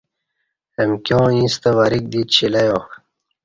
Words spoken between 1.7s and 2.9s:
وریک دی چیلیہ